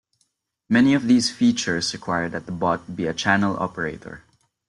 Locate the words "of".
0.95-1.05